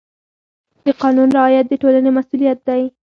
د 0.85 0.87
قانون 1.01 1.29
رعایت 1.37 1.65
د 1.69 1.73
ټولنې 1.81 2.11
مسؤلیت 2.17 2.59
دی. 2.67 2.81